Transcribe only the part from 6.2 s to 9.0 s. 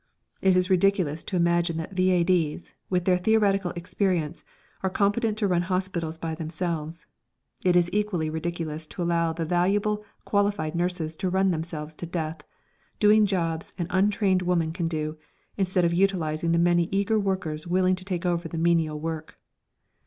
themselves; it is equally ridiculous